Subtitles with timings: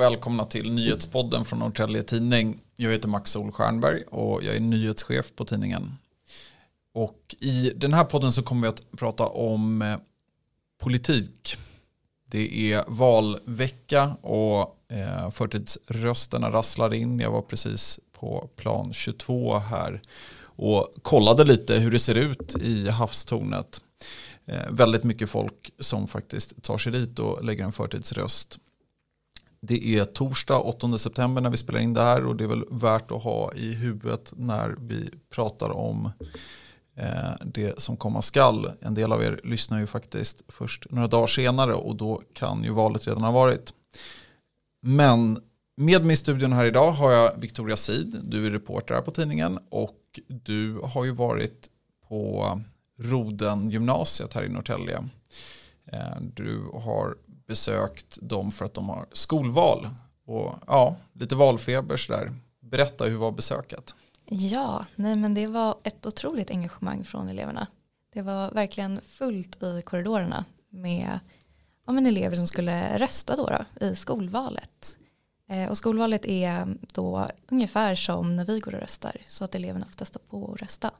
[0.00, 2.60] Och välkomna till nyhetspodden från Norrtälje Tidning.
[2.76, 5.92] Jag heter Max Solstjernberg och jag är nyhetschef på tidningen.
[6.94, 9.96] Och i den här podden så kommer vi att prata om eh,
[10.82, 11.56] politik.
[12.30, 17.20] Det är valvecka och eh, förtidsrösterna rasslar in.
[17.20, 20.02] Jag var precis på plan 22 här
[20.42, 23.80] och kollade lite hur det ser ut i havstornet.
[24.46, 28.58] Eh, väldigt mycket folk som faktiskt tar sig dit och lägger en förtidsröst.
[29.62, 32.64] Det är torsdag 8 september när vi spelar in det här och det är väl
[32.70, 36.10] värt att ha i huvudet när vi pratar om
[36.96, 38.70] eh, det som komma skall.
[38.80, 42.70] En del av er lyssnar ju faktiskt först några dagar senare och då kan ju
[42.70, 43.72] valet redan ha varit.
[44.82, 45.40] Men
[45.76, 48.20] med mig i studion här idag har jag Victoria Sid.
[48.22, 51.68] Du är reporter här på tidningen och du har ju varit
[52.08, 52.60] på
[52.98, 55.08] Roden gymnasiet här i Norrtälje.
[55.86, 57.16] Eh, du har
[57.50, 59.88] besökt dem för att de har skolval
[60.26, 62.32] och ja, lite valfeber sådär.
[62.60, 63.94] Berätta, hur var besöket?
[64.24, 67.66] Ja, nej men det var ett otroligt engagemang från eleverna.
[68.12, 71.20] Det var verkligen fullt i korridorerna med
[71.86, 74.96] ja, men elever som skulle rösta då, då i skolvalet.
[75.48, 79.86] Eh, och skolvalet är då ungefär som när vi går och röstar så att eleverna
[79.86, 80.90] får testa på att rösta.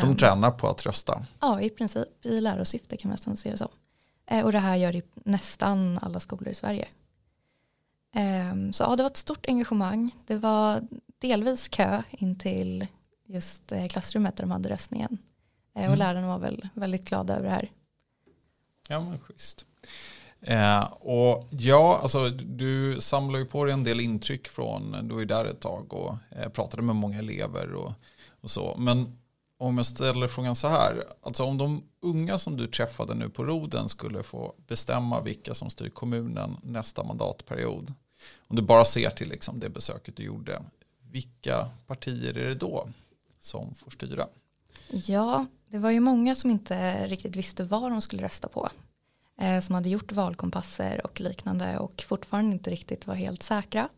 [0.00, 1.26] Så de tränar på att rösta?
[1.40, 3.68] Ja, i princip i lärosyfte kan man nästan se det som.
[4.26, 6.88] Eh, och det här gör i nästan alla skolor i Sverige.
[8.14, 10.14] Ehm, så ja, det var ett stort engagemang.
[10.26, 12.86] Det var delvis kö in till
[13.26, 15.18] just eh, klassrummet där de hade röstningen.
[15.74, 15.98] Eh, och mm.
[15.98, 17.68] lärarna var väl väldigt glada över det här.
[18.88, 19.66] Ja men schysst.
[20.40, 25.20] Eh, och ja, alltså du samlar ju på dig en del intryck från, du var
[25.20, 27.92] ju där ett tag och eh, pratade med många elever och,
[28.40, 28.76] och så.
[28.78, 29.18] Men
[29.62, 33.44] om jag ställer frågan så här, alltså om de unga som du träffade nu på
[33.44, 37.92] Roden skulle få bestämma vilka som styr kommunen nästa mandatperiod,
[38.48, 40.62] om du bara ser till liksom det besöket du gjorde,
[41.10, 42.88] vilka partier är det då
[43.40, 44.26] som får styra?
[44.88, 48.68] Ja, det var ju många som inte riktigt visste vad de skulle rösta på.
[49.40, 53.88] Eh, som hade gjort valkompasser och liknande och fortfarande inte riktigt var helt säkra.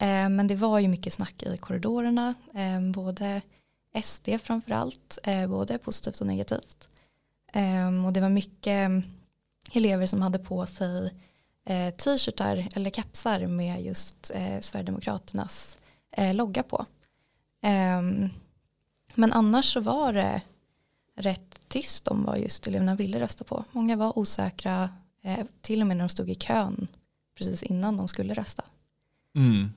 [0.00, 3.42] Eh, men det var ju mycket snack i korridorerna, eh, både
[4.02, 6.88] SD framförallt, allt, både positivt och negativt.
[7.52, 9.02] Ehm, och det var mycket mm,
[9.72, 11.14] elever som hade på sig
[11.64, 15.78] eh, t-shirtar eller kepsar med just eh, Sverigedemokraternas
[16.32, 16.86] logga på.
[17.62, 18.28] Ehm,
[19.14, 20.42] men annars så var det
[21.16, 23.64] rätt tyst om vad just eleverna ville rösta på.
[23.72, 24.90] Många var osäkra,
[25.60, 26.88] till och med när de stod i kön
[27.38, 28.64] precis innan de skulle rösta.
[29.34, 29.70] Mm.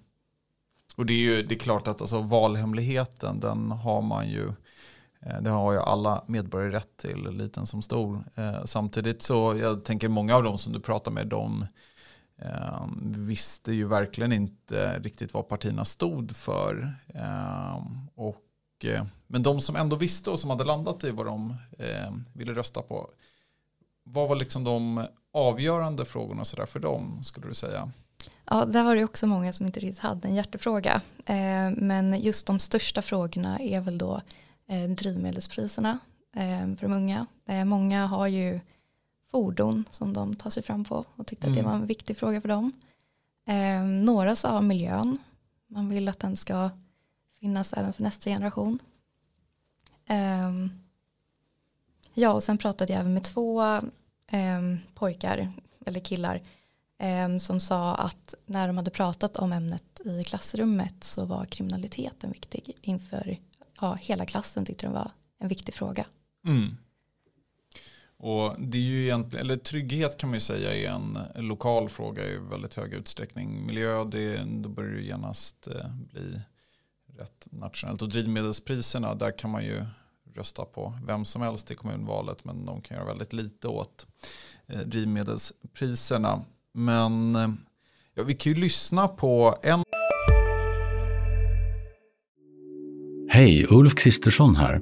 [0.95, 4.47] Och det är ju det är klart att alltså, valhemligheten den har man ju
[5.21, 8.23] eh, det har ju alla medborgare rätt till, liten som stor.
[8.35, 11.65] Eh, samtidigt så, jag tänker många av dem som du pratar med, de
[12.37, 16.95] eh, visste ju verkligen inte riktigt vad partierna stod för.
[18.15, 18.85] Och,
[19.27, 21.55] men de som ändå visste och som hade landat i vad de
[22.33, 23.09] ville rösta på,
[24.03, 27.91] vad var liksom de avgörande frågorna så där för dem, skulle du säga?
[28.45, 31.01] Ja, där var det också många som inte riktigt hade en hjärtefråga.
[31.25, 34.21] Eh, men just de största frågorna är väl då
[34.67, 35.99] eh, drivmedelspriserna
[36.35, 37.25] eh, för de unga.
[37.65, 38.59] Många har ju
[39.31, 41.51] fordon som de tar sig fram på och tyckte mm.
[41.51, 41.71] att det mm.
[41.71, 42.71] var en viktig fråga för dem.
[44.05, 45.17] Några sa miljön.
[45.67, 46.69] Man vill att den ska
[47.39, 48.79] finnas även för nästa generation.
[52.13, 53.63] Ja, och sen pratade jag även med två
[54.93, 55.51] pojkar
[55.85, 56.41] eller killar
[57.03, 62.31] Ehm, som sa att när de hade pratat om ämnet i klassrummet så var kriminaliteten
[62.31, 63.39] viktig inför
[63.81, 66.05] ja, hela klassen tyckte de var en viktig fråga.
[66.45, 66.77] Mm.
[68.17, 72.23] Och det är ju egentligen, eller trygghet kan man ju säga är en lokal fråga
[72.23, 73.65] i väldigt hög utsträckning.
[73.65, 76.41] Miljö, det, då börjar det genast eh, bli
[77.17, 78.01] rätt nationellt.
[78.01, 79.85] Och drivmedelspriserna, där kan man ju
[80.33, 84.07] rösta på vem som helst i kommunvalet men de kan göra väldigt lite åt
[84.67, 86.45] eh, drivmedelspriserna.
[86.73, 87.49] Men eh,
[88.15, 89.83] ja, vi kan ju lyssna på en...
[93.29, 94.81] Hej, Ulf Kristersson här.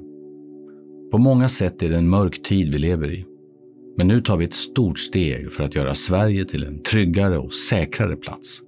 [1.10, 3.26] På många sätt är det en mörk tid vi lever i.
[3.96, 7.52] Men nu tar vi ett stort steg för att göra Sverige till en tryggare och
[7.52, 8.60] säkrare plats.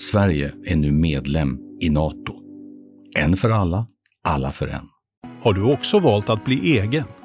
[0.00, 2.34] Sverige är nu medlem i Nato.
[3.16, 3.86] En för alla,
[4.22, 4.88] alla för en.
[5.42, 7.04] Har du också valt att bli egen?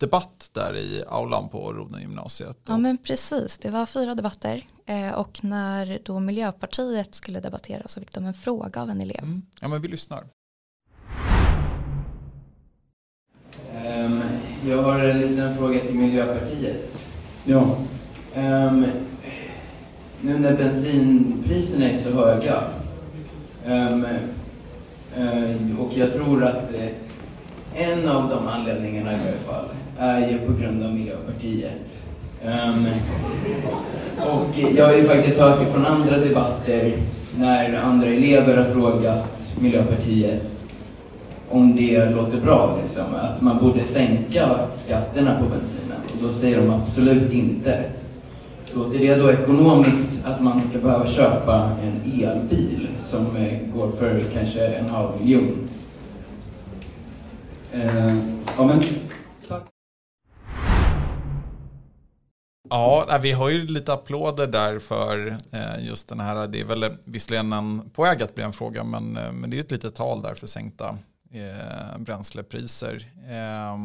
[0.00, 2.58] debatt där i aulan på Roden gymnasiet.
[2.66, 8.00] Ja men precis, det var fyra debatter eh, och när då Miljöpartiet skulle debattera så
[8.00, 9.22] fick de en fråga av en elev.
[9.22, 9.42] Mm.
[9.60, 10.24] Ja men vi lyssnar.
[13.84, 14.22] Um,
[14.66, 17.06] jag har en liten fråga till Miljöpartiet.
[17.44, 17.76] Ja.
[18.36, 18.86] Um,
[20.20, 22.62] nu när bensinpriserna är så höga
[23.66, 24.06] um,
[25.18, 26.88] uh, och jag tror att uh,
[27.74, 29.68] en av de anledningarna i alla fall
[30.00, 32.02] är ju på grund av Miljöpartiet.
[32.44, 32.86] Um,
[34.16, 36.92] och jag har ju faktiskt hört från andra debatter
[37.38, 40.42] när andra elever har frågat Miljöpartiet
[41.50, 45.98] om det låter bra, liksom, att man borde sänka skatterna på bensinen.
[46.12, 47.84] Och då säger de absolut inte.
[48.74, 54.24] Låter det då ekonomiskt att man ska behöva köpa en elbil som eh, går för
[54.34, 55.68] kanske en halv miljon?
[57.74, 58.16] Uh,
[58.56, 58.70] ja,
[62.70, 66.48] Ja, vi har ju lite applåder där för eh, just den här.
[66.48, 69.50] Det är väl eh, visserligen en, på väg att bli en fråga, men, eh, men
[69.50, 70.98] det är ju ett litet tal där för sänkta
[71.30, 73.12] eh, bränslepriser.
[73.28, 73.78] Eh,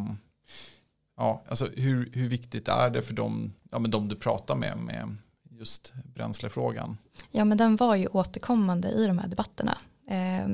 [1.17, 4.77] ja, alltså hur, hur viktigt är det för dem, ja, men de du pratar med,
[4.77, 5.17] med
[5.49, 6.97] just bränslefrågan?
[7.31, 9.77] Ja, men den var ju återkommande i de här debatterna.
[10.09, 10.47] Eh,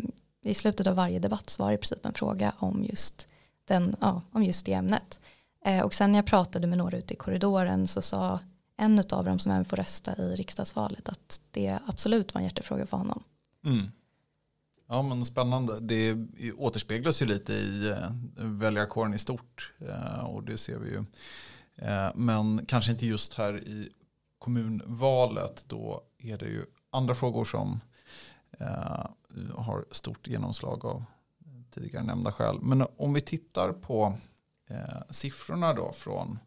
[0.44, 3.28] I slutet av varje debatt så var det i princip en fråga om just,
[3.68, 5.20] den, ja, om just det ämnet.
[5.66, 8.40] Eh, och sen när jag pratade med några ute i korridoren så sa
[8.78, 12.86] en av dem som även får rösta i riksdagsvalet att det absolut var en hjärtefråga
[12.86, 13.24] för honom.
[13.66, 13.92] Mm.
[14.88, 15.80] Ja men spännande.
[15.80, 16.18] Det
[16.54, 21.04] återspeglas ju lite i eh, väljarkåren i stort eh, och det ser vi ju.
[22.16, 23.90] Men kanske inte just här i
[24.40, 25.64] kommunvalet.
[25.68, 27.80] Då är det ju andra frågor som
[29.56, 31.04] har stort genomslag av
[31.72, 32.60] tidigare nämnda skäl.
[32.62, 34.18] Men om vi tittar på
[34.72, 36.40] Eh, siffrorna då från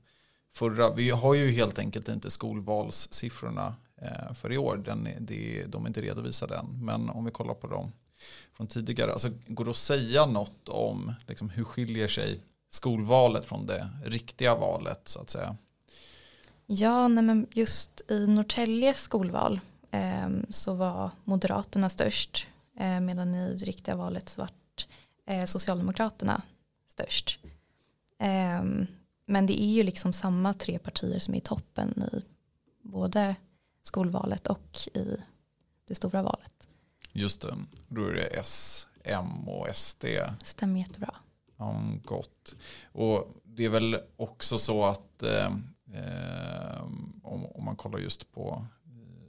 [0.53, 0.94] förra.
[0.94, 4.82] Vi har ju helt enkelt inte skolvalssiffrorna eh, för i år.
[4.85, 6.85] Den det, de är inte redovisade än.
[6.85, 7.93] Men om vi kollar på dem
[8.53, 9.12] från tidigare.
[9.12, 12.41] Alltså, går det att säga något om liksom, hur skiljer sig
[12.71, 15.56] skolvalet från det riktiga valet så att säga?
[16.67, 19.61] Ja, nej men just i Norrtäljes skolval
[19.91, 22.47] eh, så var Moderaterna störst
[22.81, 24.50] eh, medan i det riktiga valet så var
[25.27, 26.43] eh, Socialdemokraterna
[26.88, 27.38] störst.
[28.23, 28.87] Um,
[29.27, 32.23] men det är ju liksom samma tre partier som är i toppen i
[32.83, 33.37] både
[33.83, 35.17] skolvalet och i
[35.89, 36.69] det stora valet.
[37.13, 37.57] Just det,
[37.89, 40.05] då är det S, M och SD.
[40.43, 41.15] Stämmer jättebra.
[41.57, 42.57] Ja, gott.
[42.93, 45.47] Och det är väl också så att eh,
[45.95, 46.83] eh
[47.23, 48.67] om, om, man kollar just på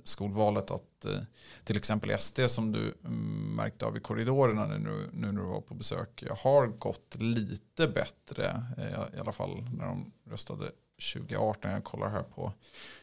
[0.08, 1.20] skolvalet att eh,
[1.64, 4.78] till exempel SD som du mm, märkte av i korridorerna nu,
[5.14, 9.86] nu när du var på besök har gått lite bättre eh, i alla fall när
[9.86, 10.72] de röstade
[11.14, 11.72] 2018.
[11.72, 12.54] Jag kollar här på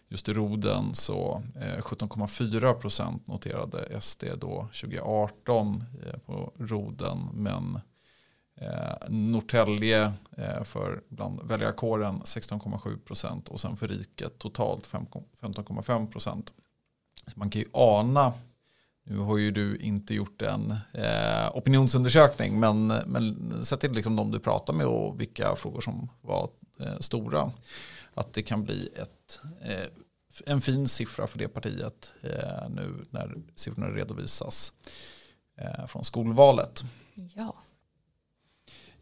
[0.08, 5.84] just i Roden så eh, 17,4 procent noterade SD då 2018
[6.26, 7.81] på Roden men
[9.08, 10.12] Norrtälje
[10.65, 16.53] för bland väljarkåren 16,7 procent och sen för riket totalt 15,5 procent.
[17.34, 18.32] Man kan ju ana,
[19.05, 24.31] nu har ju du inte gjort en eh, opinionsundersökning, men, men sett till liksom de
[24.31, 26.48] du pratar med och vilka frågor som var
[26.81, 27.52] eh, stora,
[28.14, 29.86] att det kan bli ett, eh,
[30.46, 34.72] en fin siffra för det partiet eh, nu när siffrorna redovisas
[35.58, 36.84] eh, från skolvalet.
[37.34, 37.55] Ja.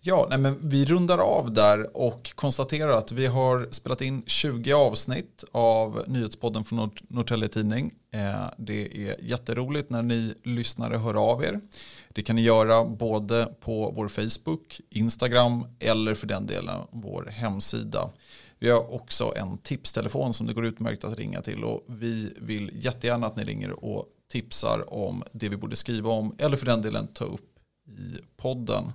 [0.03, 4.73] Ja, nej men vi rundar av där och konstaterar att vi har spelat in 20
[4.73, 7.95] avsnitt av nyhetspodden från Norrtälje Tidning.
[8.11, 11.61] Eh, det är jätteroligt när ni lyssnare hör av er.
[12.09, 18.11] Det kan ni göra både på vår Facebook, Instagram eller för den delen vår hemsida.
[18.59, 22.71] Vi har också en tipstelefon som det går utmärkt att ringa till och vi vill
[22.75, 26.83] jättegärna att ni ringer och tipsar om det vi borde skriva om eller för den
[26.83, 28.93] delen ta upp i podden.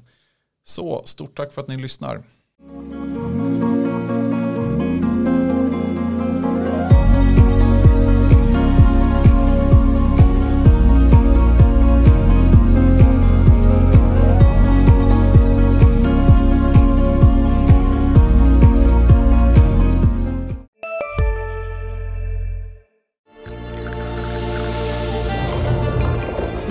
[0.67, 2.23] Så stort tack för att ni lyssnar.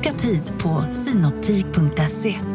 [0.00, 2.49] Boka tid på synoptik.se.